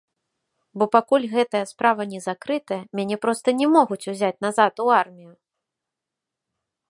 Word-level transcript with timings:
Бо 0.81 0.85
пакуль 0.95 1.27
гэтая 1.33 1.61
справа 1.71 2.03
не 2.13 2.21
закрытая, 2.27 2.79
мяне 2.99 3.15
проста 3.27 3.47
не 3.59 3.67
могуць 3.75 4.01
узяць 4.13 4.37
назад 4.49 4.73
у 4.87 4.91
армію! 5.01 5.33